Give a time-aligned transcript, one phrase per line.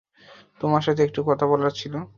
[0.61, 1.93] তোমার সাথে একটু কথা বলার ছিল।